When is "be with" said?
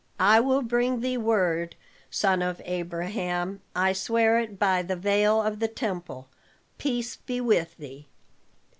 7.17-7.77